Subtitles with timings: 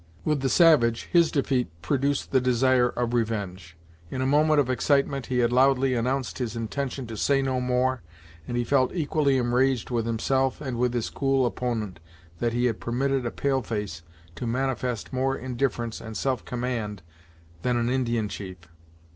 [0.25, 3.77] With the savage, his defeat produced the desire of revenge.
[4.09, 8.01] In a moment of excitement, he had loudly announced his intention to say no more,
[8.47, 11.99] and he felt equally enraged with himself and with his cool opponent,
[12.39, 14.01] that he had permitted a pale face
[14.37, 17.03] to manifest more indifference and self command
[17.61, 18.57] than an Indian chief.